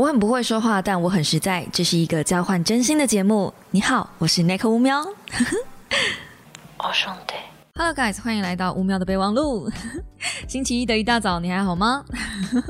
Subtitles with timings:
[0.00, 1.68] 我很不会说话，但我很实在。
[1.70, 3.52] 这是一个交换真心的节目。
[3.70, 4.98] 你好，我是 Nick 乌喵。
[6.78, 7.34] 我 兄弟
[7.74, 9.70] ，Hello guys，欢迎来到乌喵的备忘录。
[10.48, 12.02] 星期一的一大早，你还好吗？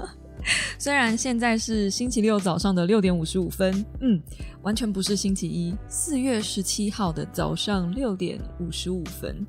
[0.76, 4.20] 虽然现在是星期六早上的六点五十五分，嗯，
[4.62, 9.46] 完全不是星期一，四月十七号的早上六点五十五分。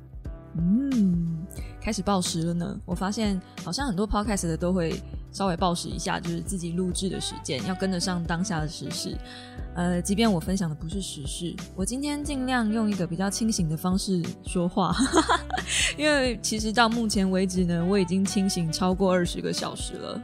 [0.56, 1.44] 嗯，
[1.80, 2.78] 开始报时了呢。
[2.84, 5.02] 我发现好像很多 podcast 的都会
[5.32, 9.16] 稍微报时一下，就是自己录制的时间要跟得上当下的时事。
[9.74, 14.94] 呃，即便我分享的不是时事，我今天尽量用一个比较清醒的方式说话，
[15.96, 20.20] 因为其实到目前为止呢，我已经清醒超过二十个小时了。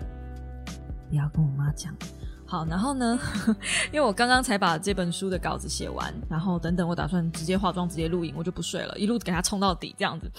[1.09, 1.97] 不要跟我妈讲。
[2.51, 3.21] 好，然后呢？
[3.93, 10.33] 因为我刚刚才把这本书的稿子写完，然后等等，我打算直接化妆，直接录影，我就不睡了，一路给它冲到底，这样子。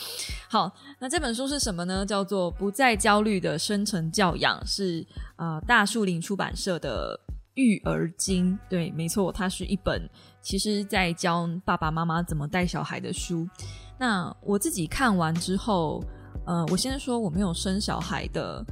[0.49, 2.03] 好，那这本书是什么呢？
[2.03, 7.15] 叫做《不再焦虑的生存教养》，是呃大树林出版社的
[7.53, 8.57] 育儿经。
[8.67, 10.01] 对，没错，它是一本
[10.41, 13.47] 其实在教爸爸妈妈怎么带小孩的书。
[13.99, 16.03] 那我自己看完之后，
[16.47, 18.65] 呃，我先说我没有生小孩的，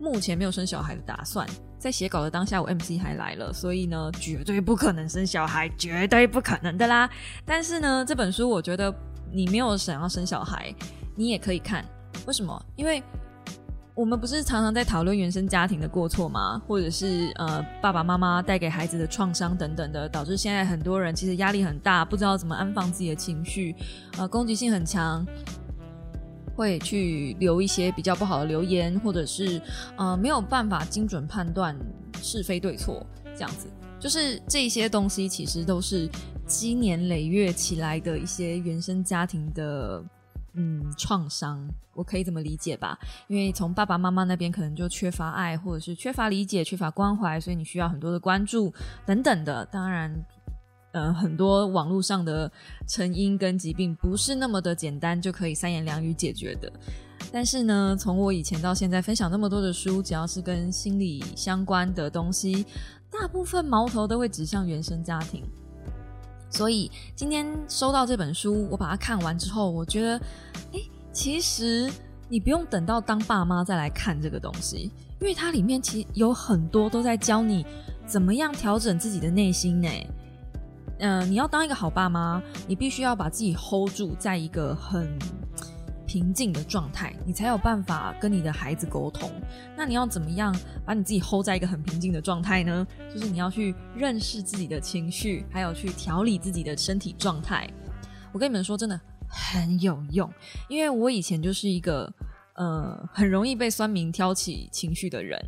[0.00, 1.46] 目前没有生小孩的打算。
[1.78, 7.08] 在写稿的当下，我 MC 还来了，所以呢，绝对不可能生小孩，绝对不可能的啦。
[7.44, 8.92] 但是呢，这本书我觉得
[9.32, 10.74] 你没有想要生小孩，
[11.14, 11.84] 你也可以看。
[12.26, 12.60] 为什么？
[12.74, 13.02] 因为
[13.94, 16.60] 我们不是常常在讨论原生家庭的过错吗？
[16.66, 23.74] 或者是呃爸爸妈妈带给孩子的创伤等等的，导致现在很多人其实压力很大，不知道怎么安放自己的情绪，
[24.16, 25.24] 呃，攻击性很强。
[26.58, 29.62] 会去留一些比较不好的留言，或者是
[29.96, 31.76] 呃没有办法精准判断
[32.20, 33.68] 是非对错，这样子，
[34.00, 36.10] 就是这些东西其实都是
[36.48, 40.02] 积年累月起来的一些原生家庭的
[40.54, 42.98] 嗯创伤，我可以这么理解吧？
[43.28, 48.74] 因为从爸爸妈妈那边可能就缺乏爱，或者是缺乏理解、缺乏关怀，所以你需要很多的关注
[49.06, 50.12] 等等的，当然。
[50.92, 52.50] 呃，很多网络上的
[52.86, 56.72] 成因跟疾病不是那么的简单就可以三言两语解决的。
[57.30, 62.64] 但是呢，从我以前到现在分享那么多的书，只要是跟心理相关的东西，
[63.10, 65.44] 大部分矛头都会指向原生家庭。
[66.48, 70.16] 所以今天收到这本书，我把它看完之后，我觉得，
[70.72, 70.80] 哎，
[71.12, 71.90] 其实
[72.30, 77.66] 你不用等到当爸妈再来看这个东西，因为它里面其实有很多都在教你
[78.06, 79.88] 怎么样调整自己的内心呢。
[80.98, 85.16] 嗯，你要当一个好爸妈，你必须要把自己 hold 住，在一个很
[86.06, 89.30] 平静的状态，你才有办法跟你的孩子沟通。
[89.76, 90.54] 那你要怎么样
[90.84, 92.86] 把你自己 hold 在一个很平静的状态呢？
[93.12, 97.68] 就是你要去认识自己的情绪，还有去调理自己的身体状态。
[98.32, 100.28] 我跟你们说，真的很有用，
[100.68, 102.12] 因为我以前就是一个
[102.54, 105.38] 呃很容易被酸民挑起情绪的人。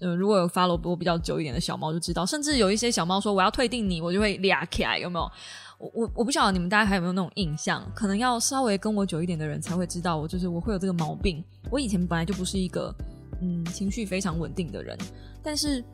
[0.00, 5.30] 嗯，如果有 follow 我比较久一点的小猫就知道，甚至有一些小猫说我要退订你，我就会俩起来，有没有？
[5.78, 7.82] 我我我不晓得你们大家还有没有那种印象？
[7.94, 11.44] 可能要稍微跟我久一点的人才会知道，我就是我会有这个毛病。
[11.70, 12.94] 我以前本来就不是一个
[13.40, 14.96] 嗯情绪非常稳定的人，
[15.42, 15.84] 但是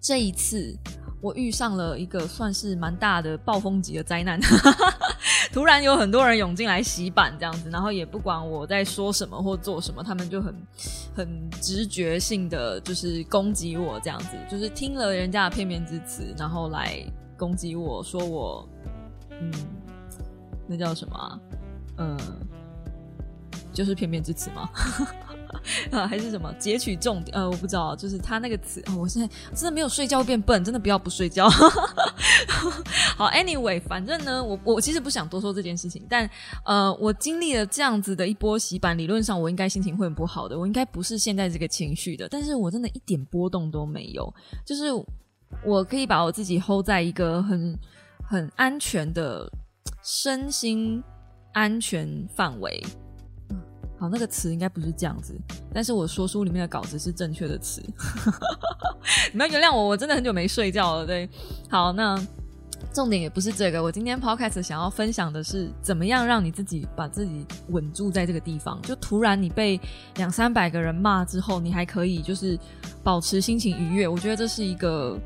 [0.00, 0.76] 这一次。
[1.22, 4.38] 我遇上了一个算是蛮大的暴风级的灾难，
[5.52, 10.54] 突然有很多人涌进来洗版这样子，然后也不管我在说什么或做什么，他们就很
[11.14, 17.02] 很直觉性的就是攻击我这样子，就是听了人家的片面之词，然后来
[17.36, 18.68] 攻击我说我，
[19.40, 19.52] 嗯，
[20.66, 21.40] 那叫什么？
[21.98, 22.18] 嗯，
[23.72, 24.68] 就是片面之词吗？
[25.90, 27.36] 啊，还是什么截取重点？
[27.36, 28.82] 呃，我不知道，就是他那个词。
[28.86, 31.48] 哦，我现在真的没有睡觉变笨，真的不要不睡觉。
[33.16, 36.28] 好，Anyway，反正呢，我我其实不想多说这件事情，但
[36.64, 44.32] 呃，我经历了这样子的一波洗版，理论上我应该心情会很不好的，我应该不是现在这个情绪的，但是我真的一点波动都没有，
[44.64, 44.84] 就是
[45.64, 47.78] 我可以把我自己 hold 在一个很
[48.28, 49.50] 很安全的
[50.02, 51.02] 身心
[51.52, 52.84] 安全范围。
[53.98, 55.34] 好，那个词应该不是这样子，
[55.72, 57.82] 但是我说书里面的稿子是正确的词。
[59.32, 61.06] 你们原谅我，我真的很久没睡觉了。
[61.06, 61.28] 对，
[61.70, 62.14] 好，那
[62.92, 68.80] 重点也不是这个，我今天 podcast 想要分享的是，怎么样让你自己把自己稳住在这个地方。
[68.82, 69.80] 就突然你被
[70.16, 72.58] 两三百个人骂之后，你还可以就是
[73.02, 75.18] 保持心情愉悦，我觉得这是一个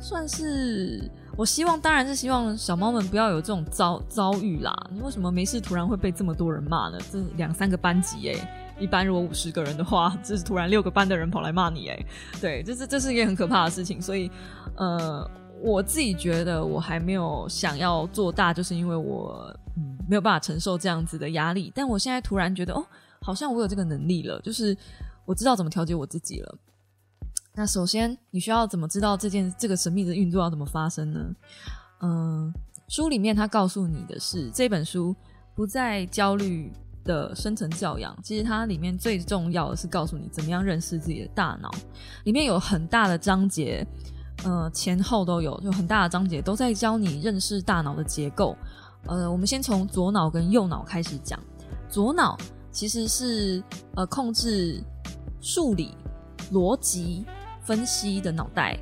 [0.00, 1.08] 算是。
[1.36, 4.74] 我希望当然是希望小猫们不要有这种遭遭遇啦。
[4.90, 6.98] 你为什么没事突然会被这么多人骂呢？
[7.12, 12.06] 这两三个班级哎，一般如果五十个人的话，这是突然六个班的人跑来骂你哎，
[12.40, 14.00] 对，这是这是一件很可怕的事情。
[14.00, 14.30] 所以，
[14.76, 15.30] 呃，
[15.60, 21.70] 我自己觉得我还没有想要做大，就是因为我嗯没有办法承受这样子的压力。
[21.74, 22.82] 但我现在突然觉得哦，
[23.20, 24.74] 好像我有这个能力了，就是
[25.26, 26.58] 我知道怎么调节我自己了。
[27.58, 31.34] 那首先，你需要怎么知道这件这个神秘的运作要怎么发生呢？
[32.02, 32.52] 嗯，
[32.86, 35.16] 书里面他告诉你的是，这本书
[35.54, 36.70] 不再焦虑
[37.02, 41.70] 的深层教养，其实它里面最重要的是告诉你怎么样认识自己的大脑。
[42.24, 43.86] 里面有很大的章节，
[44.44, 48.54] 呃，前后都有，就很大的章节都在教你认识大脑的结构。
[49.06, 51.40] 呃，我们先从左脑跟右脑开始讲。
[51.88, 52.36] 左脑
[52.70, 53.64] 其实是
[53.94, 54.82] 呃控制
[55.40, 55.96] 数理、
[56.52, 57.24] 逻辑。
[57.66, 58.78] 分析的脑袋，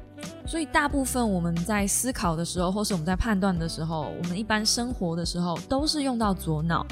[0.47, 6.87] 所以大部分我们在思考的时候，或是我们在判断的时候，我们一般生活的时候都是用到左脑。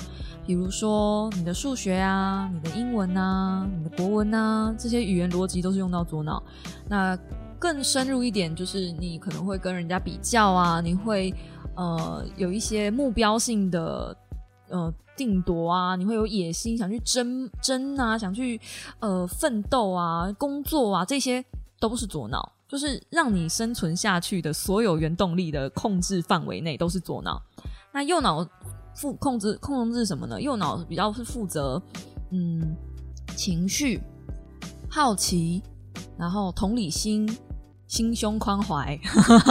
[0.47, 6.43] 比如说你的数学啊、你的英文啊、你的国文啊，这些语言逻辑都是用到左脑。
[6.89, 7.17] 那
[7.59, 11.33] 更深入一点，就是你可能会跟人家比较啊，你会
[11.77, 14.17] 呃有一些目标性的
[14.71, 18.61] 呃定夺啊，你会有野心，想去争争啊，想去
[18.99, 21.45] 呃奋斗啊、工作啊这些。
[21.89, 27.43] 都是左脑，就是让你生存下去的所有原动力的控制范围内都是左脑。
[27.93, 28.47] 那右脑
[28.95, 30.41] 负控制控制什么呢？
[30.41, 31.83] 右脑比较是负责
[32.31, 32.77] 嗯
[33.35, 34.01] 情绪、
[34.89, 35.61] 好奇，
[36.17, 37.29] 然后同理心。
[37.89, 38.99] 心胸宽怀，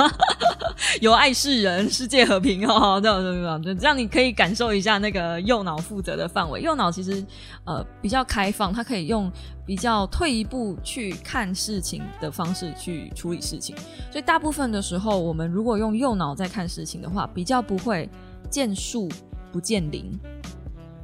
[0.99, 6.61] 有爱世人，世界和平哦，这样 这样这样，你可以感受一下那个右脑负责的范围。
[6.61, 7.23] 右脑其实
[7.63, 9.31] 呃比较开放，它可以用
[9.65, 13.75] 比较退一步去看事情的方式去处理事情。
[14.11, 18.09] 所以大部分的时候，我们如果用右脑在看事情的话，比较不会
[18.49, 19.09] 见树
[19.51, 20.11] 不见林。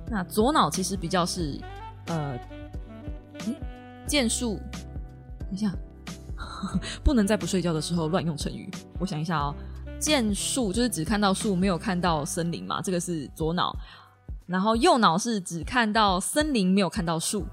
[0.10, 1.60] 那左脑其实比较是
[2.08, 2.38] 呃，
[4.06, 4.60] 见树，
[5.40, 5.72] 等一下。
[7.04, 8.68] 不能在不睡觉的时候乱用成语。
[9.00, 9.54] 我想一下哦，
[10.00, 13.76] 见树就是只看到树，没有看到森林嘛，这个是左脑。
[14.46, 17.46] 然后右脑是只看到森林，没有看到树，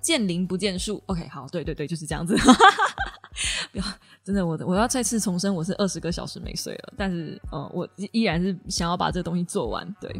[0.00, 1.00] 见林不见树。
[1.06, 2.36] OK，好，对对对，就是这样子。
[4.24, 9.86] 真的，我我要再次重申，我是二十个小时没睡了，但是呃，我依然是想要把这个东西做完。
[10.00, 10.10] 对，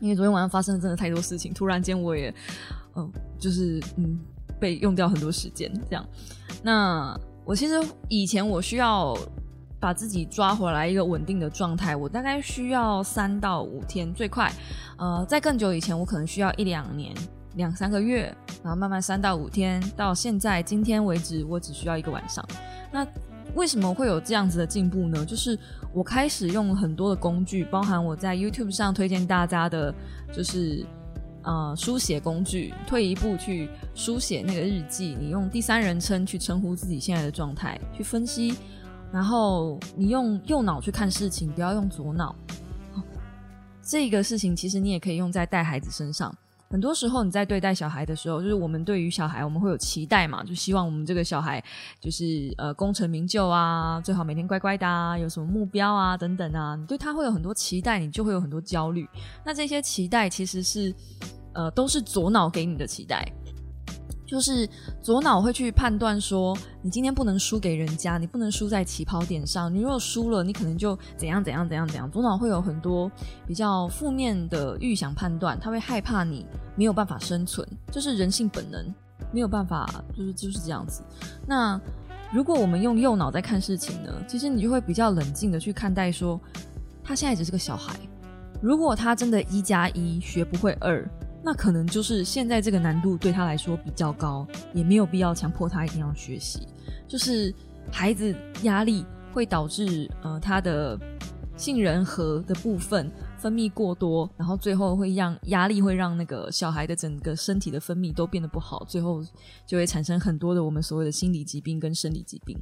[0.00, 2.32] 因为昨天晚上发生了真的太多事情，突然间我也
[2.94, 4.18] 嗯，就是嗯，
[4.60, 6.06] 被用掉很多时间这样。
[6.62, 7.74] 那我其实
[8.08, 9.16] 以前我需要
[9.80, 14.52] 把自己抓回来一个稳定的状态，我大概需要三到五天最快。
[14.98, 17.14] 呃，在更久以前，我可能需要一两年、
[17.54, 18.32] 两三个月，
[18.62, 19.82] 然后慢慢三到五天。
[19.96, 22.46] 到现在今天为止，我只需要一个晚上。
[22.92, 23.06] 那
[23.54, 25.24] 为什么会有这样子的进步呢？
[25.24, 25.58] 就是
[25.92, 29.92] 我开始用很多的工具，包含我在 YouTube 上推荐大家的，
[30.32, 30.84] 就是。
[31.42, 38.54] 呃，书写工具，退一步去书写那个日记，你用第三人称去称呼自己现在的状态，去分析，
[39.12, 42.34] 然后你用右脑去看事情，不要用左脑。
[43.82, 46.32] 这个事情其实你也可以用在带孩子身上。
[46.68, 51.60] 很多时候你在对待小孩的时候，就是我们对于小孩我们会有期待嘛，就希望我们这个小孩
[51.98, 59.08] 就是呃功成名就啊，最好每天乖乖的啊，有什么目标啊等等啊，你对他会有很多期待，你就会有很多焦虑。
[59.44, 60.94] 那这些期待其实是
[61.54, 63.26] 呃都是左脑给你的期待。
[64.30, 64.68] 就是
[65.02, 69.74] 左脑会去判断说，你今天不能输给人家，你不能输在起跑点上。
[69.74, 72.08] 你如果输了，你可能就怎样怎样怎样怎样。
[72.08, 73.10] 左脑会有很多
[73.44, 76.46] 比较负面的预想判断，他会害怕你
[76.76, 78.94] 没有办法生存，就是人性本能，
[79.32, 81.02] 没有办法，就是就是这样子。
[81.44, 81.80] 那
[82.32, 86.40] 如果我们用右脑在看事情呢，其实你就会比较冷静的去看待说，
[87.02, 87.96] 他现在只是个小孩，
[88.62, 91.04] 如果他真的一加一学不会二。
[91.42, 96.66] 那可能就是现在这个难度对他来说比较高，也没有必要强迫他一定要学习。
[97.08, 97.52] 就是
[97.90, 100.98] 孩子压力会导致呃他的
[101.56, 109.24] 杏仁核的部分分泌过多，然后最后会让压力会让那个小孩的整个身体的分泌都变得不好，最后
[109.66, 112.56] 就会产生很多的我们所谓的心理疾病跟生理疾病。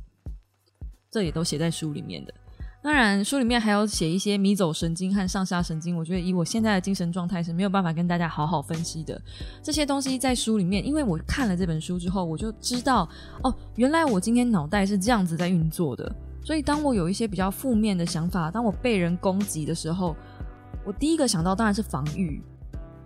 [1.11, 2.35] 这也都写在书里面的。
[2.81, 5.97] 当然，书里面还有写一些迷走神经和上下神经。
[5.97, 9.21] 我觉得以我现在的精神状态是没有办法跟大家好好分析的。
[9.61, 13.09] 这些东西在书里面，因为我看了这本书之后，我就知道
[13.43, 16.11] 哦，原来我今天脑袋是这样子在运作的。
[16.45, 20.15] 所以，当我有一些比较负面的想法，当我被人攻击的时候，
[20.85, 22.41] 我第一个想到当然是防御。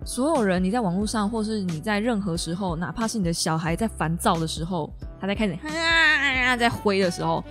[0.05, 7.43] 所有人，你在网络上，或是你在任何时候，哪怕是你的小孩在烦躁的时候，他在开始啊在挥的时候。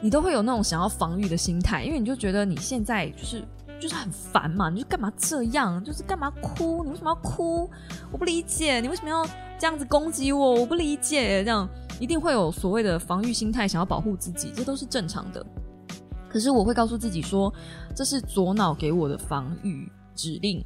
[0.00, 3.44] 你都会有那种想要防御的心态，因为你就觉得你现在就是
[3.80, 6.84] 就是很烦嘛，你就干嘛这样，就是干嘛哭？
[6.84, 7.68] 你为什么要哭？
[8.10, 9.24] 我不理解，你为什么要
[9.58, 10.54] 这样子攻击我？
[10.54, 15.44] 我不理解，这样一定会有所谓的防御心态，想要保护自己，这都是正常的。
[16.28, 17.52] 可是我会告诉自己说，
[17.94, 20.64] 这是左脑给我的防御指令。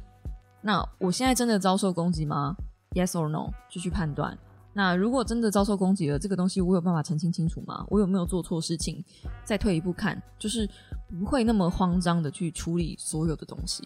[0.61, 2.55] 那我现在真的遭受攻击吗
[2.91, 3.49] ？Yes or no？
[3.69, 4.37] 就去判断。
[4.73, 7.85] 那如果真的遭受攻击了，这个东西我有办法澄清清楚吗？
[7.89, 9.03] 我有没有做错事情？
[9.45, 10.67] 再退一步看，就是
[11.19, 13.83] 不会那么慌张的去处理所有的东西。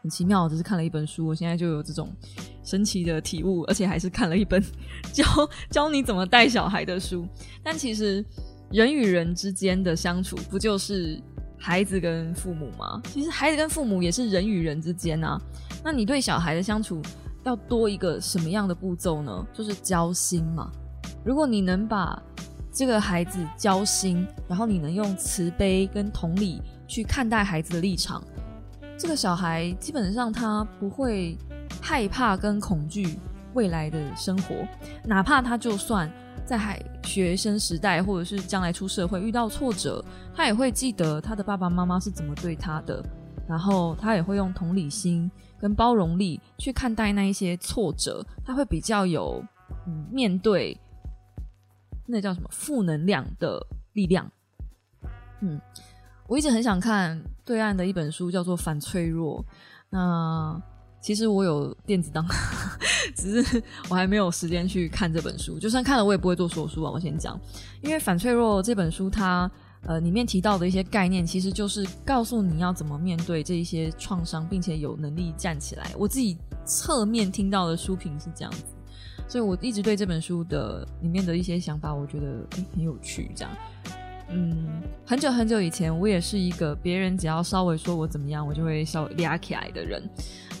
[0.00, 2.08] 很奇妙，只是看了一本书，我现在就有这种
[2.62, 4.62] 神奇的体悟，而且还是看了一本
[5.12, 5.24] 教
[5.70, 7.26] 教你怎么带小孩的书。
[7.64, 8.24] 但其实
[8.70, 11.20] 人与人之间的相处，不就是
[11.58, 13.02] 孩子跟父母吗？
[13.06, 15.36] 其实孩子跟父母也是人与人之间啊。
[15.84, 17.02] 那你对小孩的相处？
[17.48, 19.46] 要多一个什么样的步骤呢？
[19.54, 20.70] 就是交心嘛。
[21.24, 22.22] 如果你能把
[22.70, 28.22] 这个孩子交心，然后你能用慈悲跟同理去看待孩子的立场，
[28.98, 31.36] 这个小孩基本上他不会
[31.80, 33.18] 害怕跟恐惧
[33.54, 34.54] 未来的生活，
[35.04, 36.10] 哪怕他就算
[36.44, 43.02] 在海学生时代或者是将来出社会遇到挫折，他也会记得他的爸爸妈妈是怎么对他的，
[43.48, 45.30] 然后他也会用同理心。
[45.60, 49.44] 跟包容力去看待那一些挫折，他会比较有
[49.86, 50.78] 嗯面对
[52.06, 54.30] 那叫什么负能量的力量。
[55.40, 55.60] 嗯，
[56.26, 59.40] 我一直很想看对岸的一本书，叫做《反脆弱》。
[59.90, 60.60] 那
[61.00, 62.26] 其实我有电子档，
[63.14, 65.58] 只是我还没有时间去看这本书。
[65.58, 66.90] 就算看了，我也不会做说书啊。
[66.90, 67.38] 我先讲，
[67.82, 69.50] 因为《反脆弱》这本书它。
[69.82, 75.90] 呃，里面提到的一些概念，其实就是告诉你要怎么面对这一些创伤，并且有能力站起来。
[75.96, 78.64] 我自己侧面听到的书评是这样子，
[79.28, 82.44] 所以我一直对这本书的里面的一些想法，我觉得
[82.74, 83.30] 很有趣。
[83.34, 83.52] 这样，
[84.30, 90.02] 嗯，很久很久以前，我也是一个别人只要稍微说我怎么样，我就会稍微嗲起来的人。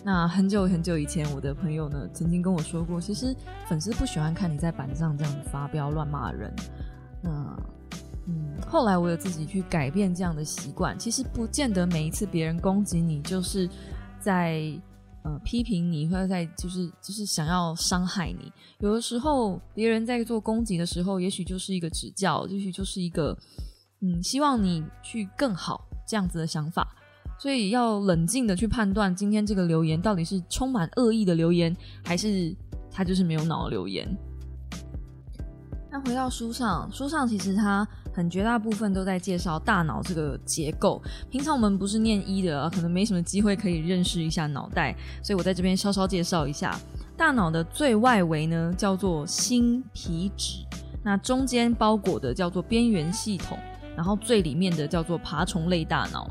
[0.04, 3.36] 那很久很久以前，我的朋友呢曾经跟我说过，其实
[3.68, 6.54] 粉丝不喜欢看你在板上这样子发飙乱骂人。
[7.20, 7.30] 那
[8.28, 10.98] 嗯，后来我有自己去改变这样的习惯。
[10.98, 13.68] 其实不见得每一次别人攻击你，就是
[14.20, 14.70] 在
[15.24, 18.52] 呃批评你，或者在就是就是想要伤害你。
[18.80, 23.34] 有的时候别人在做攻击的时候，也许就是一个指教，也许就是一个
[24.00, 26.86] 嗯希望你去更好这样子的想法。
[27.40, 32.54] 所以要冷静的去判断今天这个留言到底是充满恶意的留言，还是
[32.90, 34.06] 他就是没有脑的留言。
[35.90, 37.86] 那回到书上，书上其实他
[38.18, 41.00] 很绝大部分都在介绍大脑这个结构。
[41.30, 46.76] 平常我们不是念医的，可能没什么机会可以认识一下脑袋，所以我在这边稍稍介绍一下。
[47.16, 50.64] 大脑的最外围呢叫做心皮质，
[51.04, 53.56] 那中间包裹的叫做边缘系统，
[53.94, 56.28] 然后最里面的叫做爬虫类大脑。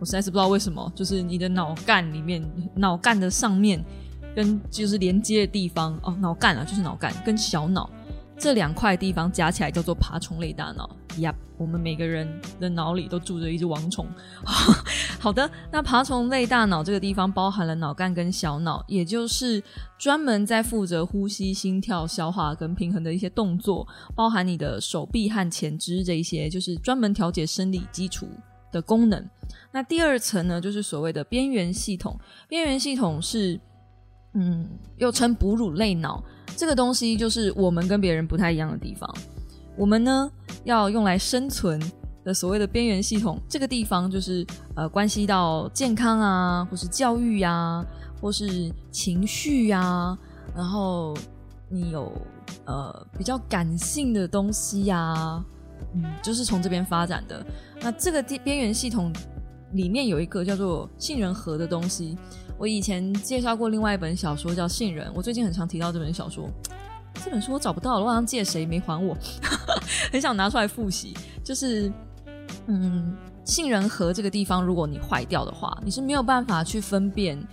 [0.00, 3.80] 我实在是不知道为什么，就是你的脑干里面，脑干的上面
[4.34, 7.88] 跟就是连接的地方哦，脑干啊，就是脑干跟小脑。
[8.36, 10.90] 这两块地方加起来叫做爬虫类大脑。
[11.18, 12.28] 呀，我们每个人
[12.58, 14.06] 的脑里都住着一只王虫。
[15.20, 19.62] 好的，那爬虫类大脑这个地方包含了脑干跟小脑，也就是
[19.98, 28.28] 专门在负责呼吸、心跳、消化跟平衡的一些动作，包含你的手臂和前肢这一些，就是专门调节生理基础
[28.72, 29.28] 的功能。
[29.70, 32.18] 那第二层呢，就是所谓的边缘系统。
[32.48, 33.60] 边缘系统是。
[34.34, 34.66] 嗯，
[34.96, 36.24] 又称哺乳类脑，
[36.56, 39.14] 这个东西就是我们跟别人不太一样的地方。
[39.76, 40.30] 我们呢
[40.64, 41.80] 要用来生存
[42.24, 47.84] 的所谓的边缘系统，这个地方就是呃关系到健康啊，或是教育呀，
[48.20, 50.16] 或是情绪呀，
[50.54, 51.16] 然后
[51.68, 52.12] 你有
[52.66, 55.44] 呃比较感性的东西呀，
[55.94, 57.44] 嗯，就是从这边发展的。
[57.80, 59.12] 那这个边边缘系统
[59.72, 62.16] 里面有一个叫做杏仁核的东西。
[62.58, 66.48] 我以前介绍过另外一本小说叫《杏仁》，我最近很常提到这本小说。
[67.24, 69.16] 这本书我找不到了，我好像借谁没还我，
[70.12, 71.16] 很想拿出来复习。
[71.44, 71.92] 就是，
[72.66, 77.46] 嗯，杏仁核这个地方，如果你坏掉的话，你是没有办法去分辨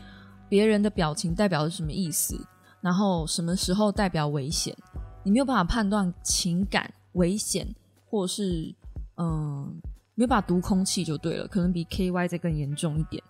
[0.47, 2.39] 别人的表情代表是什么意思，
[2.81, 4.75] 然后什么时候代表危险，
[5.23, 7.67] 你没有办法判断情感危险，
[8.09, 8.73] 或是
[9.17, 9.79] 嗯，
[10.15, 13.21] 没有办法读空气就对了，可能比 K Y 再更严重一点。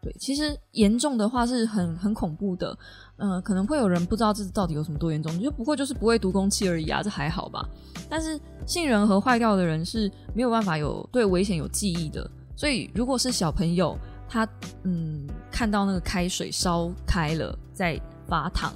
[0.00, 2.76] 对，其实严重的话是很很恐怖的，
[3.16, 7.68] 嗯，可能会有人不知道这到底有什么多严重，就不过就是不会读空气而已啊，这还好吧。
[8.08, 14.48] 但是杏仁核坏掉的人是没有办法有对危险有记忆的，所以如果是小朋友，他
[14.84, 18.72] 嗯看到那个开水烧开了在发烫，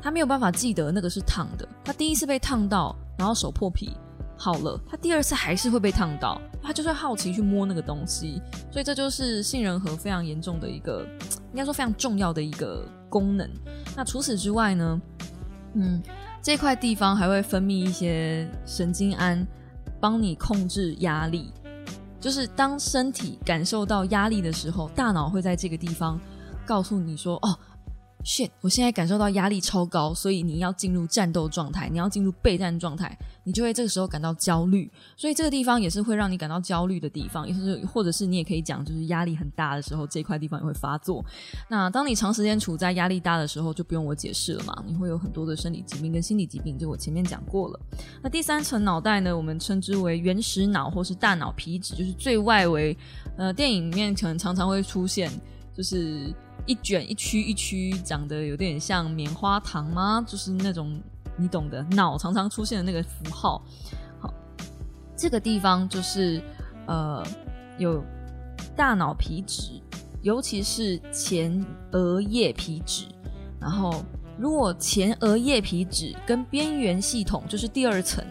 [0.00, 3.92] 他没有办法记得那个是烫的，他第一次被烫到，然后手破皮。
[4.36, 8.40] 好了，他第二次还是会被烫到，他就是好奇去摸那个东西，
[8.70, 11.06] 所以这就是杏仁核非常严重的一个，
[11.52, 13.48] 应该说非常重要的一个功能。
[13.96, 15.00] 那除此之外呢，
[15.74, 16.02] 嗯，
[16.42, 19.46] 这块地方还会分泌一些神经胺，
[20.00, 21.52] 帮你控制压力。
[22.20, 26.18] 就是当身体感受到压力的时候，大脑会在这个地方
[26.64, 27.56] 告诉你说：“哦，
[28.26, 34.90] 现我现在感受到压力超高，所以你要进入战斗状态，你要进入备战状态，你就会这个时候感到焦虑。
[35.16, 41.24] 所以这个地方也是会让你感到焦虑的地方，也是或者是你也可以讲，就是压力很大的时候，这块地方也会发作。
[41.70, 47.78] 那当你长时间处在压力大的时候，就不用我解释了嘛，你会有很多的生理疾病跟心理疾病，就我前面讲过了。
[48.24, 52.98] 那第三层脑袋呢，我们称之为原始脑或是大脑皮质，就是最外围。
[53.36, 55.30] 呃，电影里面可能常常会出现，
[55.72, 56.34] 就是。
[56.66, 60.24] 一卷一区一区长得有点像棉花糖吗？
[60.26, 61.00] 就是那种
[61.36, 63.62] 你懂的，脑常常出现的那个符号。
[64.20, 64.32] 好，
[65.16, 66.42] 这个地方就是
[66.86, 67.24] 呃
[67.78, 68.02] 有
[68.76, 69.80] 大脑皮质，
[70.22, 73.06] 尤其是前额叶皮质。
[73.60, 74.04] 然后，
[74.38, 78.24] 如果前额叶皮质跟边缘系统，就是第二层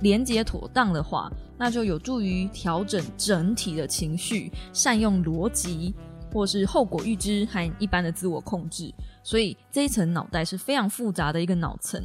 [0.00, 5.94] 连接妥当的话，那就有助于调整整体的情绪，善用逻辑。
[6.32, 12.00] 或是后果预知和一般的自我控制，所以这一层脑袋是非常复杂的一个脑层，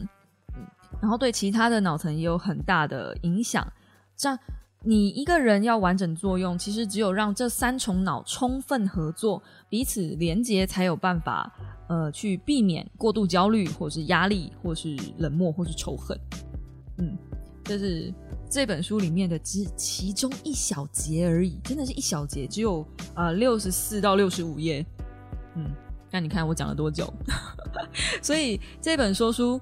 [0.56, 0.66] 嗯，
[1.02, 3.66] 然后对其他的脑层也有很大的影响。
[4.16, 4.38] 这样，
[4.84, 11.52] 你一个人要完整作用，其实只有让这三重脑充分合作，彼此连接，才有办法，
[11.88, 16.20] 呃，去避免过度焦虑，或是压力，或是冷漠，或是仇恨。
[16.98, 17.18] 嗯，
[17.64, 18.14] 这是。
[18.50, 24.86] 这本书里面的只其中一小节而已，真的是一小节，只有呃六十四到六十五页。
[25.56, 25.70] 嗯，
[26.10, 27.12] 那你看我讲了多久？
[28.22, 29.60] 所以这本说书，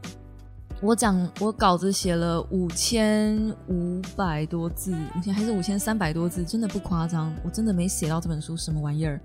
[0.82, 9.20] 我讲我稿子写了五千五百多字，五千还是五千三百多字，真的不夸张，我真的没写到这本书什么玩意儿，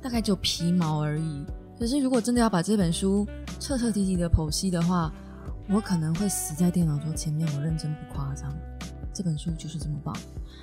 [0.00, 1.44] 大概就皮毛而已。
[1.78, 3.26] 可是如果真的要把这本书
[3.60, 5.12] 彻彻底底的剖析的话，
[5.68, 8.50] 我可能会死在电脑桌前面，我认真不夸张。
[9.16, 10.14] 这本书就是这么棒，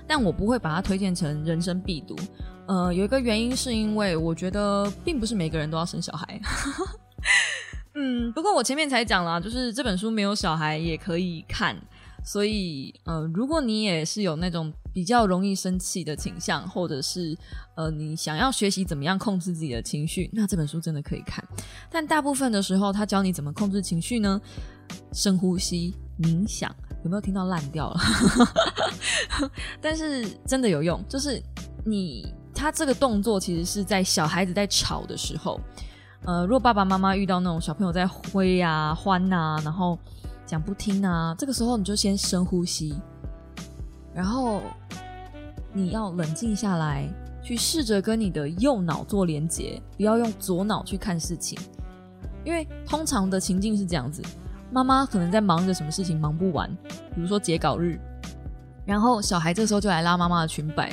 [0.07, 2.15] 但我不会把它推荐成人生必读。
[2.67, 6.39] 呃，有一个原因是因为我觉得并不是每个人都要生小孩。
[7.95, 11.75] 嗯，不过我前面才讲了，就是这本书没有小孩也可以看，
[12.23, 17.35] 所以呃，如果你也是有那种比较容易生气的倾向，或者是
[17.75, 21.43] 呃你想要学习怎么样控制自己的情绪，那这本书真的可以看。
[21.91, 24.39] 但大部分的时候，他教你怎么控制情绪呢？
[25.11, 26.73] 深呼吸、冥想。
[27.03, 27.99] 有没有听到烂掉了？
[29.81, 31.43] 但是真的有用，就是
[31.83, 35.59] 你他这个动作其实是在小孩子在吵的时候，
[36.23, 39.99] 呃，如果爸爸妈妈遇到那种小朋友在挥啊、欢呐，然后
[40.45, 42.95] 讲不听啊，这个时候你就先深呼吸，
[44.13, 44.61] 然后
[45.73, 47.05] 你要冷静下来，
[47.43, 51.59] 去试着跟你的右脑做连接，不要用左脑去看事情，
[52.45, 54.21] 因为通常的情境是这样子。
[54.73, 56.67] 妈妈可能在忙着什么事情，忙不完，
[57.13, 57.99] 比如说截稿日，
[58.87, 60.91] 然后小孩这时候就来拉妈妈的裙摆，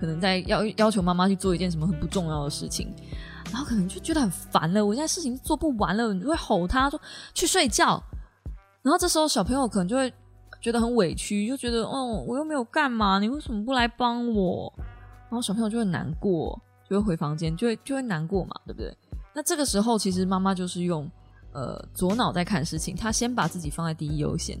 [0.00, 2.90] 可能在要要求妈妈去做一件什么很不重要的事情，
[3.52, 6.98] 然后可能就觉得很烦了，我现在事情做不完了，你就会吼他说
[7.34, 8.02] 去睡觉，
[8.80, 10.10] 然后这时候小朋友可能就会
[10.62, 14.72] 觉得很委屈，就觉得哦我又没有干嘛，你为什么不来帮我？
[15.28, 18.96] 然后小朋友就会难过，就会回房间，就会就会难过嘛，对不对？
[19.34, 21.06] 那这个时候其实妈妈就是用。
[21.58, 24.56] 呃，左脑在看事情，他先把自己放在第一优先。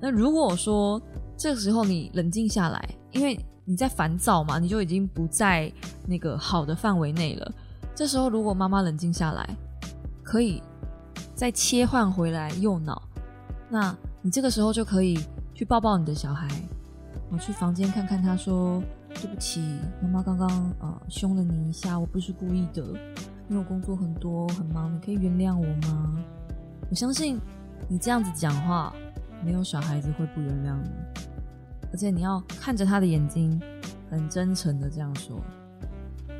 [0.00, 1.02] 那如果说
[1.36, 5.72] 这个时候你冷静下来，因为你在烦躁嘛，你就已经不在
[6.06, 7.52] 那个好的范围内了。
[7.96, 9.56] 这时候如果妈妈冷静下来，
[10.22, 10.62] 可以
[11.34, 13.02] 再切换回来右脑，
[13.68, 15.18] 那你这个时候就可以
[15.52, 16.46] 去抱抱你的小孩，
[17.28, 18.80] 我去房间看看他，说
[19.14, 19.60] 对不起，
[20.00, 22.84] 妈妈刚刚呃凶了你一下，我不是故意的。
[23.48, 26.22] 因为我工作很多很忙，你可以原谅我吗？
[26.90, 27.40] 我相信
[27.88, 28.94] 你这样子讲话，
[29.42, 30.90] 没有小孩子会不原谅你，
[31.90, 33.58] 而且你要看着他的眼睛，
[34.10, 35.40] 很真诚的这样说。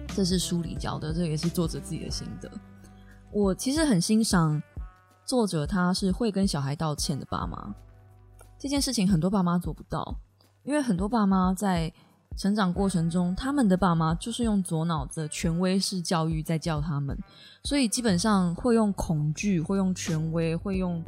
[0.09, 2.51] 这是书里教的，这也是作者自己的心得。
[3.31, 4.63] 我其实很欣赏
[5.25, 7.75] 作者，他是会跟小孩道歉的爸妈。
[8.59, 10.15] 这件事情很多爸妈做不到，
[10.63, 11.91] 因为很多爸妈在。
[12.39, 17.19] 成长过程中，他们的爸妈就是用左脑的权威式教育在教他们，
[17.65, 21.03] 所以基本上会用恐惧，会用权威，会用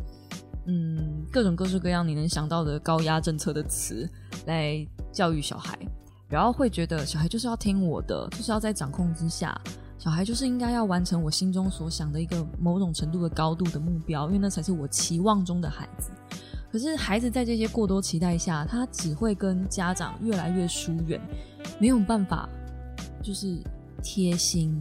[0.67, 4.11] 嗯各种各式各样你能想到的高压政策的词
[4.47, 5.79] 来教育小孩，
[6.29, 9.57] 然后会觉得小孩就是要听我的，就是要在掌控之下，
[9.99, 16.11] 小孩就是应该要完成我心中所想的一个某种程度的高度的目标，因为那才是我期望中的孩子。
[16.71, 21.21] 可是孩子在这些过多期待下，他只会跟家长越来越疏远，
[21.81, 22.49] 没有办法，
[23.23, 23.59] 就是
[24.03, 24.81] 贴心。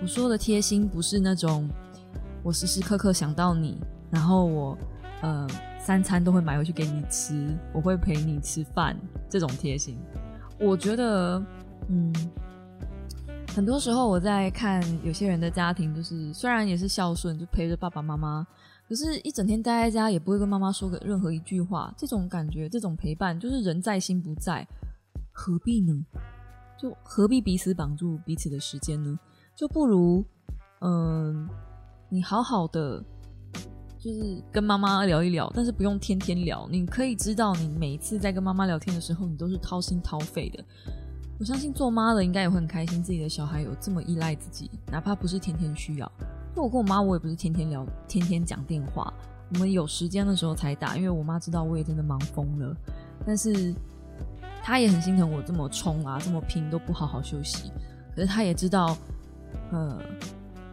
[0.00, 1.68] 我说的贴心，不是那种
[2.42, 3.78] 我时时刻刻想到你，
[4.10, 4.78] 然后我
[5.20, 5.46] 呃
[5.78, 8.96] 三餐都会买回去给你吃，我会陪你吃饭
[9.28, 9.98] 这种贴心。
[10.58, 11.42] 我觉得，
[11.88, 12.14] 嗯，
[13.54, 18.46] 很多时候我在看有些人的家庭，就是虽然也是孝顺，就陪着爸爸妈妈，
[18.90, 21.94] 可是一整天待在家，也不会跟妈妈说个任何一句话。
[21.96, 24.66] 这种感觉，这种陪伴，就是人在心不在，
[25.30, 26.04] 何必呢？
[26.76, 29.16] 就何必彼此绑住彼此的时间呢？
[29.54, 30.24] 就不如，
[30.80, 31.48] 嗯，
[32.08, 33.00] 你好好的，
[33.96, 36.66] 就是跟妈妈聊一聊，但是不用天天聊。
[36.68, 40.64] 你可以知道，你每一次在跟妈妈聊天的时候，你都是掏心掏肺的。
[41.38, 46.10] 我相信做妈的应该也会很开心，自己的小孩有这么依赖自己，哪怕不是天天需要。
[46.54, 49.12] 我跟我妈，我也不是天天聊，天天讲电话。
[49.52, 52.76] 我们有时间的时候才打，因为我妈知道我也真的忙疯了。
[53.26, 53.74] 但是
[54.62, 57.72] 她也很心疼我这么冲啊，这么拼都不好好休息。
[58.14, 58.96] 可是她也知道。
[59.72, 60.00] 呃，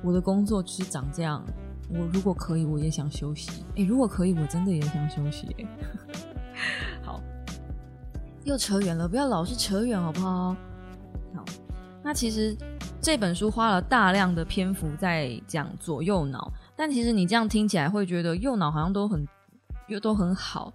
[0.03, 1.43] 我的工作就是长这样。
[1.89, 3.63] 我如果可以，我也想休息。
[3.77, 5.55] 哎，如果可以，我真的也想休息。
[7.03, 7.19] 好，
[8.43, 10.55] 又扯远了，不要老是扯远，好不好？
[11.35, 11.45] 好，
[12.03, 12.55] 那其实
[13.07, 19.25] 这本书花了大量的篇幅在讲左右脑，但其实你这样听起来会觉得右脑好像都很
[19.87, 20.73] 又都很好，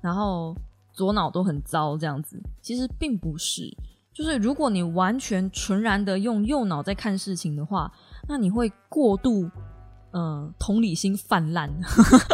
[0.00, 0.54] 然后
[0.92, 2.40] 左脑都很糟这样子。
[2.60, 3.68] 其实并不是。
[4.14, 7.92] 就是如果你完全纯然的用右脑在看事情的话，
[8.28, 9.50] 那你会过度，
[10.12, 11.68] 嗯，同理心泛滥，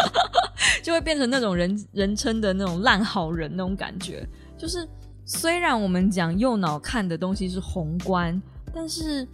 [0.84, 4.28] 就会变成那种人人称的那种烂好人那种感觉。
[4.58, 4.86] 就是
[5.24, 8.38] 虽然我们讲右脑看的东西是宏观，
[8.74, 9.26] 但是，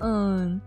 [0.00, 0.60] 嗯，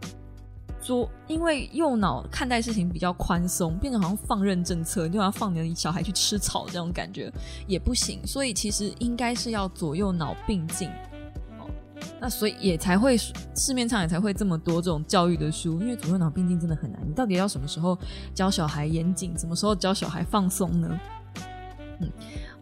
[0.80, 7.32] 左因为右脑看待事情比较宽松，变成好像放任政策，就要放你的小孩去吃草这种感觉
[7.68, 8.20] 也不行。
[8.26, 10.90] 所以其实应该是要左右脑并进。
[12.20, 17.02] 那所以也才会市面上也才会这么多这种教育的书，因为左右脑并进真的很难。
[17.06, 17.98] 你到底要什么时候
[18.34, 21.00] 教小孩严谨，什么时候教小孩放松呢？
[22.00, 22.10] 嗯，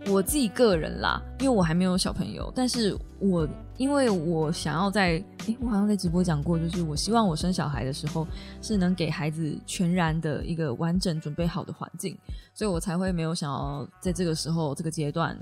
[0.08, 8.28] 我自己个人啦，因为我还没有小朋友，但是我因为我想要在，诶，我好像在直播讲过，就是我希望我生小孩的时候
[8.62, 12.18] 是能给孩子全然的一个完整准备好的环境，
[12.54, 15.38] 所以我才会没有想要在这个时候这个阶段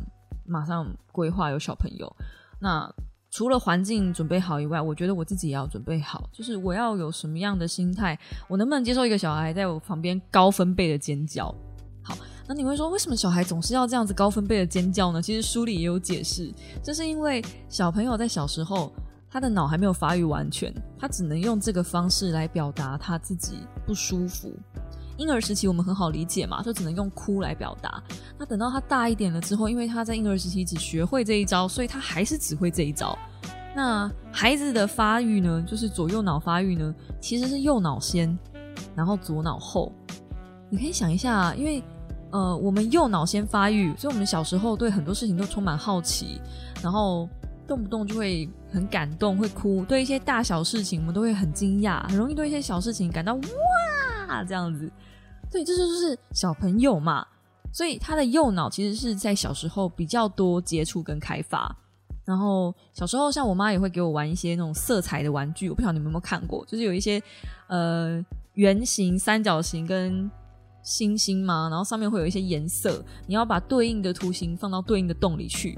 [0.46, 2.14] 马上规划有小朋友。
[2.60, 2.90] 那
[3.32, 6.30] 除了环境准备好以外，我觉得我自己也要准备好。
[6.34, 8.18] 就是我要有什么样的心态，
[8.48, 11.54] 我能不能接受一个小孩在我旁边高分贝的尖叫？
[12.50, 15.22] 那你会说，为什么小孩总是要这样子高分贝的尖叫呢？
[15.22, 18.92] 其实书里也有解释，这是因为小朋友在小时候，
[19.30, 24.52] 他的脑还没有发育完全，他只能用这个方式来表达他自己不舒服。
[25.18, 28.02] 婴儿时期我们很好理解嘛，就只能用哭来表达。
[28.36, 33.16] 那等到他大一点了之后，因为他在婴儿时期只学会这一招，所以他还是只会这一招。
[33.76, 38.36] 那孩子的发育呢，就是左右脑发育呢，其实是右脑先，
[38.96, 39.94] 然后左脑后。
[40.72, 41.84] 你可以想一下，因为
[42.32, 46.40] 呃，我们右脑先发育，所以我们小时候对很多事情都充满好奇，
[46.84, 47.28] 然后
[47.68, 49.84] 动不动就会很感动，会哭。
[49.86, 54.92] 对一些大小事情，我们都会很惊讶，很容易对一些小事情感到哇这样子。
[55.52, 57.26] 对，这就是小朋友嘛，
[57.74, 61.76] 所以他的右脑其实是在小时候比较多接触跟开发。
[62.26, 67.20] 然后小时候，像我妈也会给我玩一些那种色彩的玩具，我不晓得你们有没有看过，就是有一些
[67.66, 70.30] 呃圆形、三角形跟
[70.90, 75.78] 星星嘛，然后上面会有一些颜色，你要把对应的图形放到对应的洞里去，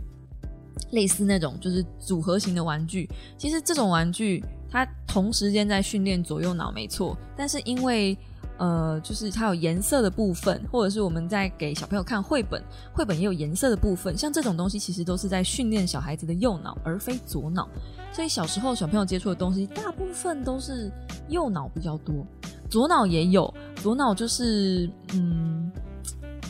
[0.91, 3.09] 类似那种就是组合型的玩具。
[3.37, 8.17] 其实这种玩具它同时间在训练左右脑，没错，但是因为
[8.61, 12.61] 呃，就是它有颜色的部分，或者是我们在给小朋友看绘本，
[12.93, 14.15] 绘本也有颜色的部分。
[14.15, 17.67] 像这种东西，其实都是在训练小孩子的右脑，而非左脑。
[18.13, 20.91] 所以小时候小朋友接触的东西，大部分都是
[21.27, 22.23] 右脑比较多，
[22.69, 23.51] 左脑也有。
[23.77, 25.71] 左脑就是嗯，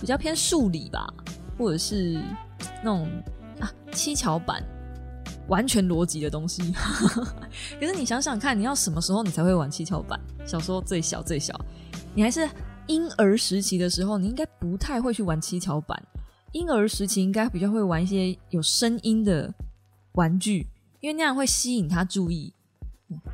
[0.01, 1.07] 比较偏数理吧，
[1.57, 2.21] 或者是
[2.83, 3.07] 那种
[3.61, 4.61] 啊七巧板，
[5.47, 6.73] 完全逻辑的东西。
[7.79, 10.19] 可是你想想看，你要什么时候你才会玩七巧板？
[10.45, 11.57] 小时候最小最小。
[12.13, 12.47] 你还是
[12.87, 16.01] 婴儿时期的时候，你应该不太会去玩七巧板。
[16.51, 19.53] 婴儿时期应该比较会玩一些有声音的
[20.13, 20.67] 玩具，
[20.99, 22.53] 因为那样会吸引他注意。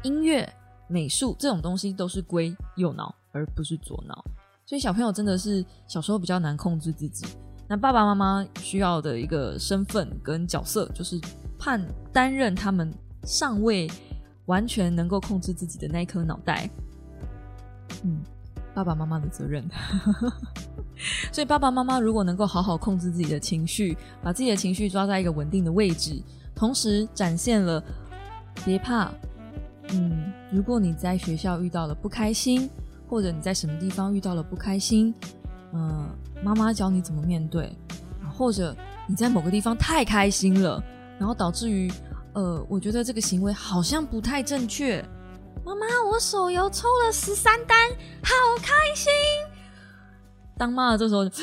[0.04, 0.48] 音乐、
[0.88, 4.24] 美术这种东西都是归右脑，而不是左脑。
[4.64, 7.26] 所以小朋友真的是小时候比较难控制自己。
[7.68, 11.20] 那爸爸妈妈需要的一个身份跟角色，就是
[11.58, 13.90] 判担任他们尚未
[14.46, 16.70] 完全能够控制自己的那一颗脑袋。
[18.04, 18.22] 嗯。
[18.78, 19.68] 爸爸妈妈的责任，
[21.34, 26.22] 所以爸爸妈妈如果能够好好控制自己的情绪，把自己的情绪抓在一个稳定的位置，
[26.54, 27.84] 同时展现了
[28.64, 29.12] 别怕，
[29.90, 32.70] 嗯，如果你在学校遇到了不开心，
[33.10, 35.12] 或者你在什么地方遇到了不开心，
[35.74, 36.08] 嗯，
[36.44, 37.76] 妈妈教你怎么面对，
[38.32, 40.84] 或者你在某个地方太开心了，
[41.18, 41.92] 然后导致于
[42.34, 45.04] 呃，我觉得这个行为好像不太正确。
[45.68, 47.78] 妈妈，我手游抽了十三单，
[48.24, 49.12] 好开心。
[50.58, 51.28] 当妈的这时候，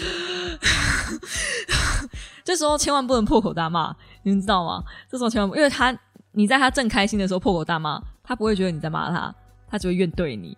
[2.43, 4.83] 这时候千万不能破口大骂，你们知道吗？
[5.11, 5.95] 这时候千万，因为他
[6.33, 9.35] 你在他正开心的时候破口大骂，他不会觉得你在骂他，
[9.69, 10.57] 他只会怨对你。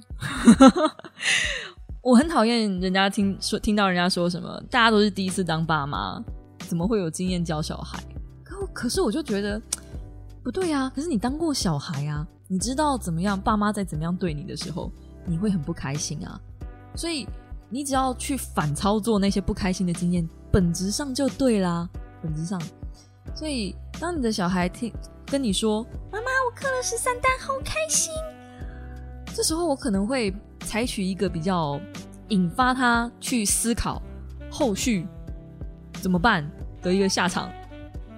[2.02, 6.22] 我很讨厌人家听说听到人家说什么，大家都是第一次当爸妈，
[6.58, 7.98] 怎么会有经验教小孩？
[8.44, 9.60] 可可是我就觉得
[10.44, 10.88] 不对啊！
[10.94, 13.40] 可是你当过小孩啊，你知道怎么样？
[13.40, 14.90] 爸妈在怎么样对你的时候，
[15.24, 16.40] 你会很不开心啊。
[16.94, 17.26] 所以
[17.68, 21.88] 你只要去反操作那些不开心的经验，本质上就对啦。
[22.22, 22.60] 本质上，
[23.34, 24.92] 所以当你的小孩听
[25.26, 28.12] 跟你说：“妈妈，我刻了十三单，好开心。”
[29.34, 31.80] 这时候我可能会采取一个比较
[32.28, 34.00] 引发他去思考
[34.50, 35.06] 后续
[36.00, 36.48] 怎么办
[36.80, 37.50] 的一个下场。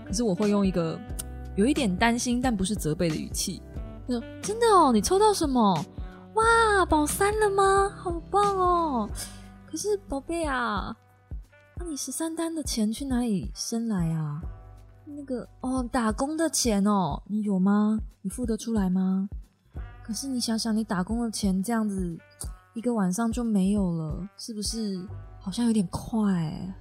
[0.07, 0.99] 可是我会用一个
[1.57, 3.61] 有一点担心但不是责备的语气，
[4.43, 5.85] ：“真的哦，你抽到什么？
[6.35, 7.91] 哇，保三了吗？
[7.97, 9.09] 好棒哦！
[9.71, 10.95] 可是宝贝啊，
[11.77, 14.41] 那你十三单的钱去哪里生来啊？
[15.05, 17.99] 那个哦，打工的钱哦，你有吗？
[18.23, 19.29] 你付得出来吗？
[20.03, 22.19] 可是你想想，你打工的钱这样子
[22.75, 25.07] 一个晚上就没有了，是不是
[25.41, 26.75] 好像有点快？”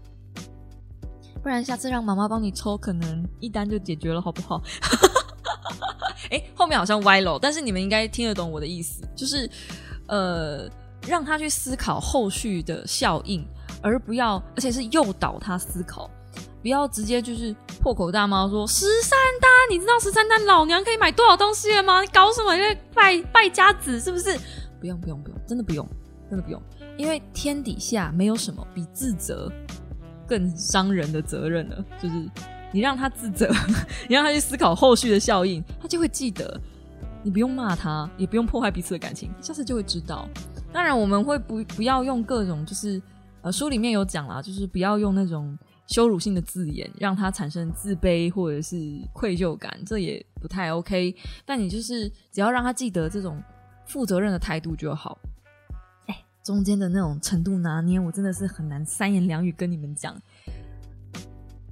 [1.44, 4.62] 不然下次让妈妈帮你抽，可能一单就解决了，好不好？
[6.32, 9.50] 哎，后面好像歪了，但是你们应该听得懂我的意思，就是
[10.08, 10.70] 呃，
[11.08, 13.46] 让他去思考后续的效应，
[13.82, 16.10] 而不要，而且是诱导他思考，
[16.62, 22.02] 不要直接就是破口大骂说十三单，你知道十三单老娘可以买多少东西了吗？
[22.02, 22.56] 你搞什么？
[22.56, 24.38] 因为败败家子是不是？
[24.80, 25.88] 不用不用不用，真的不用，
[26.30, 26.62] 真的不用，
[26.98, 29.52] 因为天底下没有什么比自责。
[30.30, 32.30] 更伤人的责任了，就是
[32.78, 33.52] 你让他自责，
[34.08, 36.62] 你让他去思考后续的效应，他就会记得。
[37.24, 40.30] 你不用骂他，也不用破坏彼此的感情，下次就会知道。
[40.72, 43.02] 当然，我们会不不要用各种，就是
[43.42, 51.16] 呃书里面有讲啦，就是不要用那种羞辱性的字眼，让他产生自卑或者是愧疚感，这也不太 OK。
[51.48, 53.42] 但你就是只要让他记得这种
[53.88, 55.18] 负责任的态度就好。
[56.44, 60.16] 中间的那种程度拿捏，我真的是很难三言两语跟你们讲。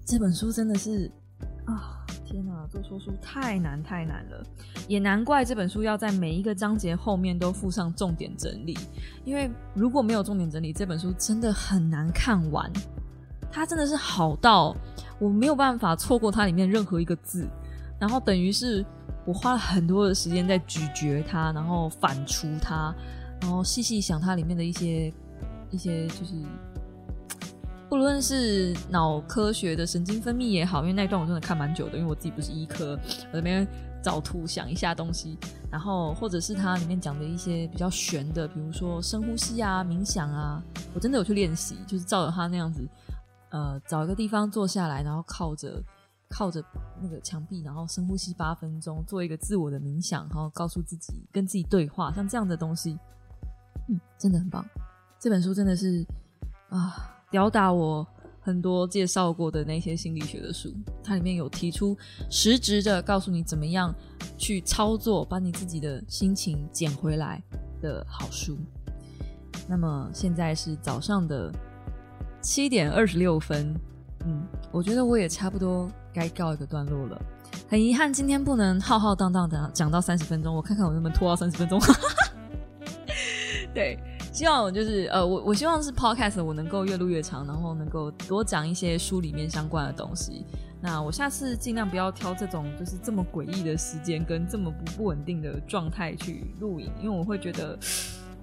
[0.06, 1.12] 这本书真的是
[1.66, 4.44] 啊，天哪，做说书太难太难了，
[4.88, 8.78] 也难怪这本书要在每一个章节后面都附上重点整理，
[9.24, 12.72] 因为如果没有重点整理，这本书真的很难看完。
[13.52, 14.76] 它真的是好到
[15.18, 17.48] 我没有办法错过它里面任何一个字，
[18.00, 18.86] 然后等于是
[19.26, 22.94] 我花了很多的时间在咀嚼它，然后反刍它。
[23.42, 25.12] 然后细细想它里面的一些
[25.72, 26.34] 一些，就是
[27.90, 33.00] 不论是脑科学的神经分泌也好，因为那一段我真的看蛮久的，因为我自己不是医科，
[33.32, 33.68] 我这边
[34.04, 35.38] 找图想一下东西。
[35.72, 42.88] 然后或者是它里面讲的一些比较玄的，比如说深呼吸啊、冥想啊，我真的有去练习，就是照着他那样子，
[43.50, 45.84] 呃，找一个地方坐下来，然后靠着
[46.30, 46.64] 靠着
[47.02, 52.98] 那个墙壁，然后深呼吸八分钟，做一个自我的冥想，然后告诉自己跟自己对话，像这样的东西。
[53.88, 54.66] 嗯，真的很棒。
[55.20, 56.06] 这本书真的是
[56.70, 58.08] 啊，吊打我
[58.40, 60.74] 很多介绍过的那些心理学的书。
[61.04, 61.98] 它里面有提出
[62.30, 63.94] 实质的告诉你怎么样
[64.38, 67.44] 去操作，把你自己的心情捡回来
[67.82, 68.58] 的好书。
[69.68, 71.52] 那么现在是早上的
[72.42, 73.76] 七点二十六分，
[74.26, 77.22] 嗯，我觉得我也差不多该告一个段落了。
[77.68, 81.78] 很遗憾今天不能浩浩荡荡的讲到三十分钟，我看看我能不能拖到三十分钟。
[83.76, 84.00] 对，
[84.36, 90.46] 希望就是呃，我我希望是 podcast，我能够越录越长，然后能够多讲一些书里面相关的东西。
[90.82, 97.80] 那我下次尽量不要挑这种就是这么诡异的时间跟这么不不稳定的状态去录影，因为我会觉得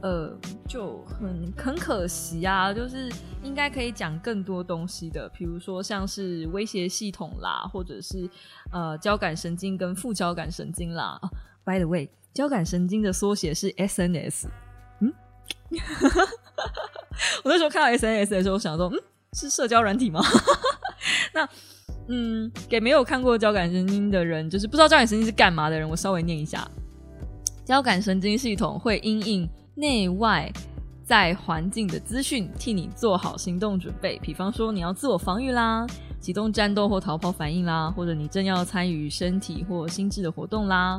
[0.01, 0.35] 呃
[0.67, 8.27] 就很很可惜啊，就是应该可以讲更多东西的，比如说像是威胁系统啦，或者是
[8.73, 11.21] 呃交感神经跟副交感神经啦。
[11.67, 14.47] By the way，交感神经的缩写是 SNS。
[17.45, 18.99] 我那时候看到 S N S 的时候，我想说，嗯，
[19.33, 20.21] 是社交软体吗？
[21.33, 21.49] 那，
[22.09, 26.69] 嗯，给没有看过交感神经的人，就是不知道交感神经是干嘛的人，我稍微念一下：
[27.65, 30.53] 交感神经系统会因应内外
[31.05, 34.19] 在环境的资讯，替你做好行动准备。
[34.23, 35.87] 比方说，你要自我防御啦，
[36.23, 40.99] 启动战斗或逃跑反应啦，或者你正要参与身体或心智的活动啦。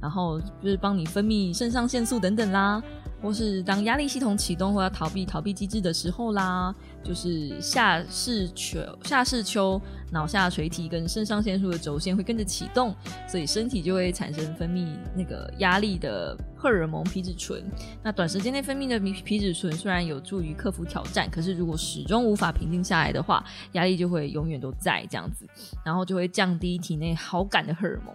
[0.00, 2.82] 然后就是帮你分泌肾上腺素等等啦。
[3.20, 9.80] 或是当压力系统启动或要逃避逃避机制的时候啦，就是下视丘、下视丘、
[10.10, 12.92] 脑下垂体跟肾上腺素的轴线会跟着启动，
[13.28, 17.62] 所以身体就会产生分泌那个压力的荷尔蒙皮质醇。
[18.02, 25.46] 那短时间内分泌的皮皮质醇虽然有助于克服挑战，可是如果始终无法平静下来的话，压力就会永远都在这样子，
[25.84, 28.14] 然后就会降低体内好感的荷尔蒙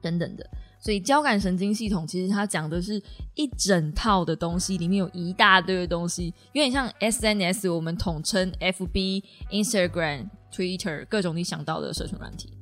[0.00, 0.48] 等等的。
[0.80, 3.00] 所以交感神经系统其实它讲的是
[3.34, 12.58] 一整套的东西，里面有一大堆的东西，有点像 SNS，我们统称 FB、Instagram、Twitter 各种你想到的社群软体。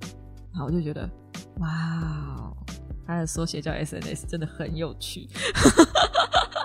[0.52, 1.08] 好，我就觉得，
[1.60, 2.52] 哇，
[3.06, 5.26] 它的缩写叫 SNS，真的很有趣。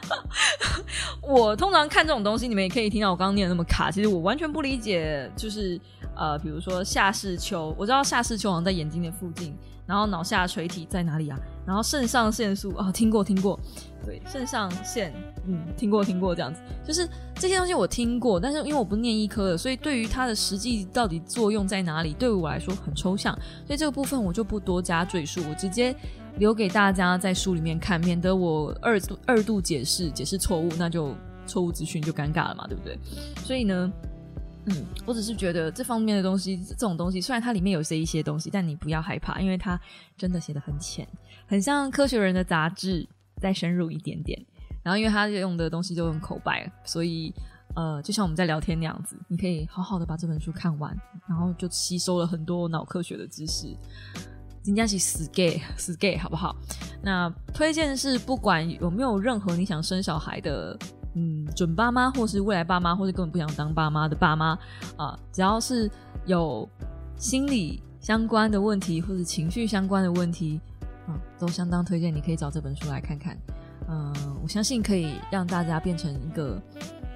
[1.21, 3.89] 我通常看这种东西，你们也可以听到我刚刚念的那么卡。
[3.89, 5.79] 其实我完全不理解，就是
[6.15, 9.55] 呃，比如说下视丘，我知道下视丘好像在眼睛的附近。
[9.87, 11.37] 然后脑下垂体在哪里啊？
[11.63, 13.59] 然后肾上腺素啊，听过听过，
[14.03, 15.13] 对，肾上腺，
[15.47, 23.31] 嗯，听过听过，这样子，就是这些东西我听过，但是因为我不念医科的，所以对于它的实际到底作用在哪里，对于我来说很抽象，
[23.67, 25.95] 所以这个部分我就不多加赘述，我直接
[26.39, 31.15] 留给大家在书里面看，免得我二度二度解释解释错误，那就
[31.47, 32.97] 错误资讯就尴尬了嘛，对不对？
[33.43, 33.91] 所以呢。
[34.67, 39.79] 嗯，我只是觉得这方面的东西，这种东西虽然它里面有这一些东西，但你不要害怕，因为它
[40.17, 41.07] 真的写的很浅，
[41.45, 43.07] 很像科学人的杂志，
[43.39, 44.43] 再深入一点点。
[44.81, 47.31] 然后因为它用的东西都很口白，所以
[47.75, 53.67] 呃，就像我们在聊天那样子，你可以好好的把这本书看完，然后就吸收了很多脑科学的知识。
[54.65, 56.55] 人家是死 gay 死 gay 好不好？
[57.01, 60.77] 那推荐是不管有没有任何你想生小孩的。
[61.17, 64.47] 嗯，准爸妈或是未来爸妈，或是根本不想当爸妈的爸妈
[64.97, 65.89] 啊，只要是
[66.25, 66.67] 有
[67.15, 70.59] 心理相关的问题或者情绪相关的问题
[71.07, 73.37] 啊，都相当推荐你可以找这本书来看看。
[73.87, 76.61] 嗯，我相信可以让大家变成一个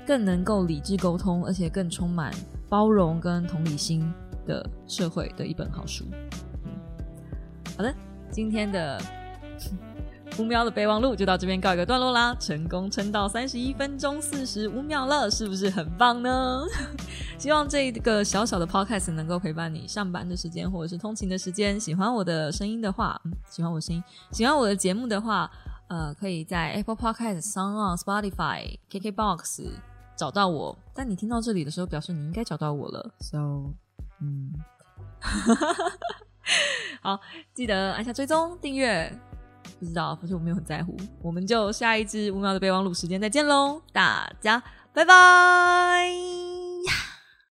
[0.07, 2.33] 更能够理智沟通，而且更充满
[2.69, 4.09] 包容跟同理心
[4.47, 6.05] 的社会的一本好书。
[7.79, 7.95] 好的，
[8.29, 9.01] 今天的。
[10.37, 16.61] 五秒的备忘录就到这边告一个段落啦，成功撑到三十一分钟四十五秒了，是不是很棒呢？
[17.39, 21.79] 希望这个小小的 podcast 能够陪伴你上班的时间或者是通勤的时间。
[21.79, 23.17] 喜欢我的声音的话，
[23.49, 25.49] 喜欢我声音，喜欢我的节目的话，
[25.87, 29.67] 呃，可以在 Apple Podcast、Sound、Spotify、KKBox
[30.17, 30.77] 找到我。
[30.93, 33.09] 但你听到这里的时候，表示你应该找到我了。
[33.21, 33.73] So，
[34.19, 34.53] 嗯，
[37.01, 37.19] 好，
[37.53, 39.11] 记得按下追踪订阅。
[39.79, 40.97] 不知道，反正我没有很在乎。
[41.21, 44.61] 我们就下一支五秒的备忘录时间再见喽，大家
[44.93, 46.09] 拜拜。